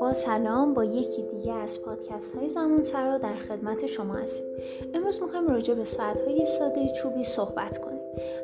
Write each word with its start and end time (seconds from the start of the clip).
با 0.00 0.12
سلام 0.12 0.74
با 0.74 0.84
یکی 0.84 1.22
دیگه 1.22 1.52
از 1.52 1.82
پادکست 1.82 2.36
های 2.36 2.48
زمان 2.48 2.82
سرا 2.82 3.18
در 3.18 3.36
خدمت 3.36 3.86
شما 3.86 4.14
هستیم. 4.14 4.56
امروز 4.94 5.22
می‌خوایم 5.22 5.48
راجع 5.48 5.74
به 5.74 5.84
ساعت 5.84 6.20
های 6.20 6.46
ساده 6.46 6.88
چوبی 6.88 7.24
صحبت 7.24 7.78
کنیم. 7.78 8.00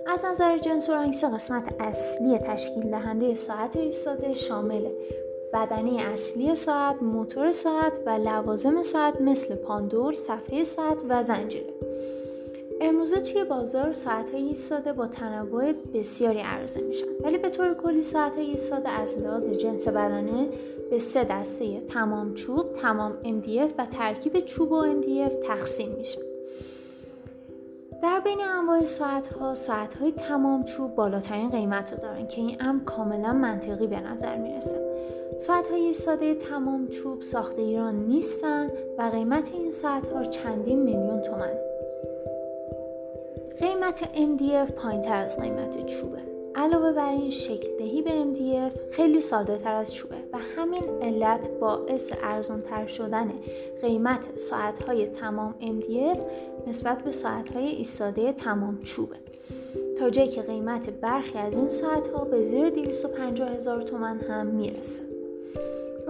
از 0.07 0.25
نظر 0.25 0.59
جنس 0.59 0.89
و 0.91 0.93
رنگ 0.93 1.15
قسمت 1.35 1.75
اصلی 1.81 2.39
تشکیل 2.39 2.91
دهنده 2.91 3.35
ساعت 3.35 3.77
ایستاده 3.77 4.35
شامل 4.35 4.89
بدنه 5.53 6.03
اصلی 6.03 6.55
ساعت، 6.55 7.03
موتور 7.03 7.53
ساعت 7.53 8.01
و 8.07 8.11
لوازم 8.11 8.83
ساعت 8.83 9.21
مثل 9.21 9.55
پاندور، 9.55 10.15
صفحه 10.15 10.65
ساعت 10.65 11.03
و 11.09 11.23
زنجیره. 11.23 11.75
امروزه 12.81 13.21
توی 13.21 13.45
بازار 13.45 13.93
ساعت 13.93 14.31
های 14.31 14.43
ایستاده 14.43 14.93
با 14.93 15.07
تنوع 15.07 15.73
بسیاری 15.73 16.41
عرضه 16.41 16.81
میشن 16.81 17.07
ولی 17.25 17.39
به 17.39 17.51
طور 17.51 17.75
کلی 17.75 18.03
ساعت 18.03 18.37
های 18.37 18.45
ایستاده 18.45 18.89
از 18.89 19.19
لحاظ 19.19 19.51
جنس 19.51 19.89
بدنه 19.89 20.49
به 20.91 20.99
سه 20.99 21.25
دسته 21.25 21.81
تمام 21.81 22.35
چوب، 22.35 22.73
تمام 22.73 23.13
MDF 23.23 23.73
و 23.79 23.87
ترکیب 23.87 24.39
چوب 24.39 24.73
و 24.73 25.03
MDF 25.03 25.47
تقسیم 25.47 25.93
میشن. 25.93 26.21
در 28.03 28.21
بین 28.21 28.41
انواع 28.41 28.85
ساعت 28.85 29.27
ها 29.27 29.55
ساعت 29.55 29.95
های 29.95 30.13
تمام 30.13 30.65
چوب 30.65 30.95
بالاترین 30.95 31.51
قیمت 31.51 31.93
رو 31.93 31.99
دارن 31.99 32.27
که 32.27 32.41
این 32.41 32.57
امر 32.61 32.85
کاملا 32.85 33.33
منطقی 33.33 33.87
به 33.87 34.01
نظر 34.01 34.37
می‌رسه 34.37 34.91
ساعت 35.39 35.69
های 35.69 35.93
ساده 35.93 36.35
تمام 36.35 36.89
چوب 36.89 37.23
ساخته 37.23 37.63
ایران 37.63 37.95
نیستن 37.95 38.71
و 38.99 39.03
قیمت 39.03 39.51
این 39.53 39.71
ساعت 39.71 40.07
ها 40.07 40.25
چندین 40.25 40.83
میلیون 40.83 41.21
تومن 41.21 41.70
قیمت 43.61 44.05
MDF 44.15 44.73
پایین 44.73 45.01
تر 45.01 45.17
از 45.17 45.41
قیمت 45.41 45.87
چوبه. 45.87 46.19
علاوه 46.55 46.93
بر 46.93 47.13
این 47.13 47.31
شکل 47.31 47.77
دهی 47.79 48.03
به 48.03 48.11
MDF 48.11 48.95
خیلی 48.95 49.21
ساده 49.21 49.57
تر 49.57 49.75
از 49.75 49.95
چوبه 49.95 50.17
و 50.33 50.39
همین 50.57 50.83
علت 51.03 51.49
باعث 51.49 52.13
ارزان 52.23 52.61
تر 52.61 52.87
شدن 52.87 53.33
قیمت 53.83 54.39
ساعت 54.39 54.85
های 54.85 55.07
تمام 55.07 55.55
MDF 55.61 56.19
نسبت 56.69 57.03
به 57.03 57.11
ساعت 57.11 57.53
های 57.57 57.67
ایستاده 57.67 58.33
تمام 58.33 58.83
چوبه. 58.83 59.17
تا 59.99 60.11
جایی 60.11 60.29
که 60.29 60.43
قیمت 60.43 60.91
برخی 60.91 61.39
از 61.39 61.57
این 61.57 61.69
ساعت 61.69 62.07
ها 62.07 62.25
به 62.25 62.43
زیر 62.43 62.71
250 62.71 63.51
هزار 63.51 63.83
تومن 63.83 64.21
هم 64.21 64.47
می‌رسه. 64.47 65.20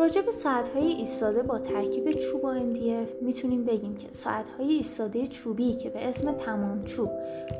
راجع 0.00 0.20
به 0.20 0.32
ساعت‌های 0.32 0.86
ایستاده 0.86 1.42
با 1.42 1.58
ترکیب 1.58 2.10
چوب 2.10 2.44
و 2.44 2.52
NDF 2.52 3.22
می‌تونیم 3.22 3.64
بگیم 3.64 3.96
که 3.96 4.06
ساعت‌های 4.10 4.68
ایستاده 4.68 5.26
چوبی 5.26 5.72
که 5.72 5.90
به 5.90 6.08
اسم 6.08 6.32
تمام 6.32 6.84
چوب 6.84 7.10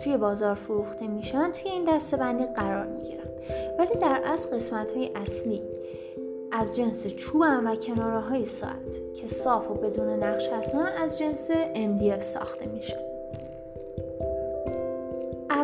توی 0.05 0.16
بازار 0.16 0.55
فروخته 0.55 1.06
میشن 1.06 1.52
توی 1.52 1.70
این 1.70 1.84
دسته 1.84 2.16
بندی 2.16 2.44
قرار 2.44 2.86
می‌گیرن. 2.86 3.27
ولی 3.78 4.00
در 4.00 4.22
اصل 4.24 4.55
قسمت‌های 4.55 5.10
اصلی 5.14 5.62
از 6.52 6.77
جنس 6.77 7.06
چوب 7.06 7.42
و 7.64 7.77
کناره 7.77 8.20
های 8.20 8.44
ساعت 8.44 9.14
که 9.14 9.27
صاف 9.27 9.70
و 9.70 9.75
بدون 9.75 10.22
نقش 10.22 10.48
هستن 10.48 10.86
از 11.04 11.19
جنس 11.19 11.50
MDF 11.75 12.22
ساخته 12.22 12.66
میشن. 12.66 13.09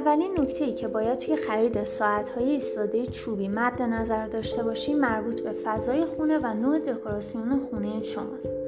اولین 0.07 0.41
نکته 0.41 0.65
ای 0.65 0.73
که 0.73 0.89
باید 0.89 1.19
توی 1.19 1.37
خرید 1.37 1.85
ساعت 1.85 2.29
های 2.29 2.51
ایستاده 2.51 3.07
چوبی 3.07 3.49
مد 3.49 3.83
نظر 3.83 4.27
داشته 4.27 4.63
باشیم 4.63 4.99
مربوط 4.99 5.41
به 5.41 5.53
فضای 5.53 6.05
خونه 6.05 6.39
و 6.39 6.55
نوع 6.55 6.79
دکوراسیون 6.79 7.59
خونه 7.59 8.03
شماست. 8.03 8.61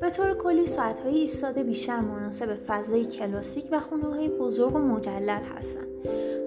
به 0.00 0.10
طور 0.10 0.34
کلی 0.34 0.66
ساعت 0.66 0.98
های 0.98 1.14
ایستاده 1.14 1.62
بیشتر 1.62 2.00
مناسب 2.00 2.54
فضای 2.66 3.04
کلاسیک 3.04 3.64
و 3.70 3.80
خونه 3.80 4.04
های 4.04 4.28
بزرگ 4.28 4.74
و 4.74 4.78
مجلل 4.78 5.42
هستند. 5.56 5.86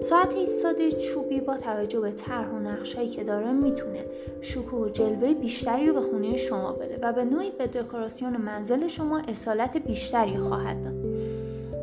ساعت 0.00 0.34
ایستاده 0.34 0.92
چوبی 0.92 1.40
با 1.40 1.56
توجه 1.56 2.00
به 2.00 2.12
طرح 2.12 2.50
و 2.50 2.58
نقشهایی 2.58 3.08
که 3.08 3.24
داره 3.24 3.52
می‌تونه 3.52 4.04
شکوه 4.40 4.86
و 4.86 4.88
جلوه 4.88 5.34
بیشتری 5.34 5.86
رو 5.86 5.94
به 5.94 6.00
خونه 6.00 6.36
شما 6.36 6.72
بده 6.72 6.98
و 7.02 7.12
به 7.12 7.24
نوعی 7.24 7.50
به 7.50 7.66
دکوراسیون 7.66 8.36
منزل 8.36 8.86
شما 8.86 9.18
اصالت 9.28 9.76
بیشتری 9.76 10.38
خواهد 10.38 10.82
داد. 10.82 11.07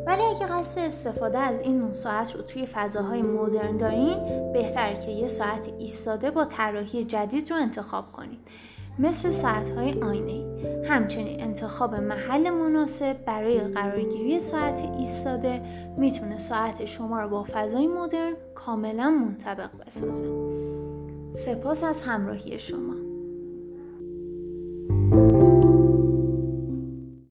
ولی 0.06 0.24
اگه 0.24 0.46
قصد 0.46 0.80
استفاده 0.80 1.38
از 1.38 1.62
این 1.62 1.80
نوع 1.80 1.92
ساعت 1.92 2.36
رو 2.36 2.42
توی 2.42 2.66
فضاهای 2.66 3.22
مدرن 3.22 3.78
دارین 3.78 4.16
بهتره 4.54 5.06
که 5.06 5.12
یه 5.12 5.28
ساعت 5.28 5.70
ایستاده 5.80 6.32
با 6.32 6.46
طراحی 6.46 7.04
جدید 7.04 7.52
رو 7.52 7.58
انتخاب 7.58 8.12
کنید 8.12 8.40
مثل 9.00 9.32
ساعت 9.32 9.70
های 9.70 10.04
آینه. 10.04 10.46
همچنین 10.90 11.42
انتخاب 11.42 11.96
محل 11.96 12.50
مناسب 12.50 13.26
برای 13.26 13.60
قرارگیری 13.60 14.40
ساعت 14.40 14.80
ایستاده 15.00 15.62
می‌تونه 15.98 16.38
ساعت 16.38 16.86
شما 16.86 17.22
رو 17.22 17.30
با 17.30 17.46
فضای 17.54 17.88
مدرن 17.88 18.34
کاملا 18.56 19.10
منطبق 19.10 19.70
بسازه. 19.88 20.26
سپاس 21.34 21.84
از 21.84 22.02
همراهی 22.02 22.60
شما. 22.60 23.05